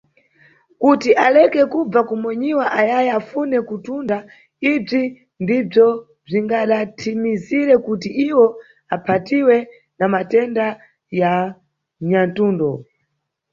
[0.81, 4.17] Kuti aleke kubva kumonyiwa ayayi afune kutunda,
[4.71, 5.01] ibzi
[5.43, 5.87] ndibzo
[6.25, 8.45] bzingathimizire kuti iwo
[8.95, 9.55] aphatiwe
[9.97, 10.65] na matenda
[11.21, 11.33] ya
[12.07, 12.69] nyathundo.